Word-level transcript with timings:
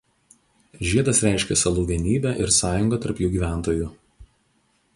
Žiedas 0.91 1.19
reiškė 1.25 1.57
salų 1.63 1.83
vienybę 1.91 2.31
ir 2.45 2.53
sąjungą 2.57 3.01
tarp 3.05 3.21
jų 3.25 3.29
gyventojų. 3.35 3.91